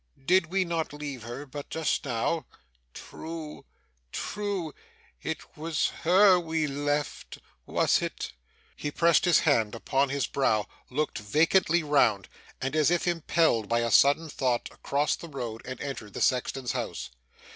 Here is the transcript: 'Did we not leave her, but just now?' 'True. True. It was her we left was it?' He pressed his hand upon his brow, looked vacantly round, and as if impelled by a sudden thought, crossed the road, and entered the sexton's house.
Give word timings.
'Did 0.25 0.47
we 0.47 0.65
not 0.65 0.93
leave 0.93 1.21
her, 1.21 1.45
but 1.45 1.69
just 1.69 2.05
now?' 2.05 2.47
'True. 2.91 3.65
True. 4.11 4.73
It 5.21 5.55
was 5.55 5.89
her 6.01 6.39
we 6.39 6.65
left 6.65 7.37
was 7.67 8.01
it?' 8.01 8.33
He 8.75 8.89
pressed 8.89 9.25
his 9.25 9.41
hand 9.41 9.75
upon 9.75 10.09
his 10.09 10.25
brow, 10.25 10.65
looked 10.89 11.19
vacantly 11.19 11.83
round, 11.83 12.29
and 12.59 12.75
as 12.75 12.89
if 12.89 13.07
impelled 13.07 13.69
by 13.69 13.81
a 13.81 13.91
sudden 13.91 14.27
thought, 14.27 14.69
crossed 14.81 15.21
the 15.21 15.29
road, 15.29 15.61
and 15.65 15.79
entered 15.79 16.13
the 16.13 16.21
sexton's 16.21 16.71
house. 16.71 17.11